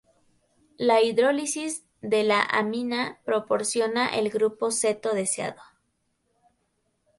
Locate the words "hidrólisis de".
0.99-2.23